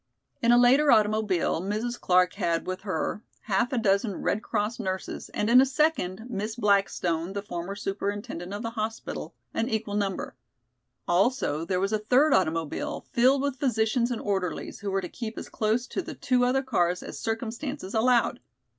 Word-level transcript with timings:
In 0.41 0.51
a 0.51 0.57
later 0.57 0.91
automobile 0.91 1.61
Mrs. 1.61 2.01
Clark 2.01 2.33
had 2.33 2.65
with 2.65 2.81
her 2.81 3.21
half 3.41 3.71
a 3.71 3.77
dozen 3.77 4.15
Red 4.15 4.41
Cross 4.41 4.79
nurses, 4.79 5.29
and 5.29 5.47
in 5.47 5.61
a 5.61 5.65
second 5.67 6.25
Miss 6.27 6.55
Blackstone, 6.55 7.33
the 7.33 7.43
former 7.43 7.75
superintendent 7.75 8.51
of 8.51 8.63
the 8.63 8.71
hospital, 8.71 9.35
an 9.53 9.69
equal 9.69 9.93
number. 9.93 10.35
Also 11.07 11.65
there 11.65 11.79
was 11.79 11.93
a 11.93 11.99
third 11.99 12.33
automobile 12.33 13.05
filled 13.11 13.43
with 13.43 13.59
physicians 13.59 14.09
and 14.09 14.21
orderlies 14.21 14.79
who 14.79 14.89
were 14.89 15.01
to 15.01 15.07
keep 15.07 15.37
as 15.37 15.49
close 15.49 15.85
to 15.85 16.01
the 16.01 16.15
two 16.15 16.43
other 16.45 16.63
cars 16.63 17.03
as 17.03 17.19
circumstances 17.19 17.93
allowed. 17.93 18.39